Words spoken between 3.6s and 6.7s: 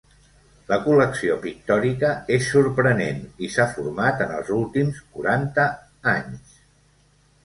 format en els últims quaranta anys.